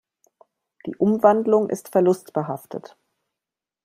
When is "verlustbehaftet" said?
1.89-2.97